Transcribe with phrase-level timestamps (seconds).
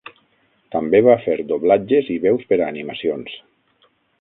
[0.75, 3.41] També va fer doblatges i veus per a animacions.